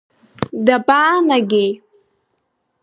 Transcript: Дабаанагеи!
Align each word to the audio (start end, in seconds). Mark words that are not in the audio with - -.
Дабаанагеи! 0.65 1.71